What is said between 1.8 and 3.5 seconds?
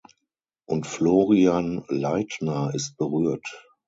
Leitner ist berührt.